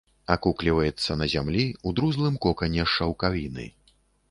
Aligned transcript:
Акукліваецца 0.35 1.17
на 1.19 1.27
зямлі 1.33 1.65
ў 1.67 1.89
друзлым 2.01 2.41
кокане 2.47 2.83
з 2.87 2.91
шаўкавіны. 2.97 3.71